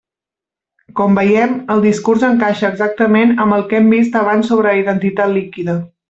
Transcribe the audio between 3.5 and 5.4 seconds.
el que hem vist abans sobre la identitat